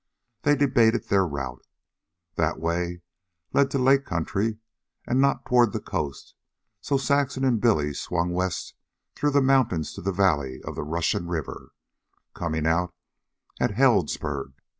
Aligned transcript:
They 0.41 0.55
debated 0.55 1.03
their 1.09 1.27
route. 1.27 1.63
That 2.33 2.59
way 2.59 3.03
led 3.53 3.69
to 3.69 3.77
Lake 3.77 4.03
County 4.03 4.57
and 5.05 5.21
not 5.21 5.45
toward 5.45 5.73
the 5.73 5.79
coast, 5.79 6.33
so 6.81 6.97
Saxon 6.97 7.45
and 7.45 7.61
Billy 7.61 7.93
swung 7.93 8.31
west 8.31 8.73
through 9.13 9.29
the 9.29 9.43
mountains 9.43 9.93
to 9.93 10.01
the 10.01 10.11
valley 10.11 10.59
of 10.63 10.73
the 10.73 10.81
Russian 10.83 11.27
River, 11.27 11.71
coming 12.33 12.65
out 12.65 12.95
at 13.59 13.75
Healdsburg. 13.75 14.53